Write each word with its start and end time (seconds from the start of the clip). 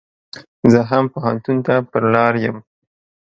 زه 0.71 0.79
هم 0.89 1.03
پو 1.11 1.17
هنتون 1.25 1.57
ته 1.65 1.73
پر 1.89 2.03
لار 2.13 2.33
يم. 2.45 2.57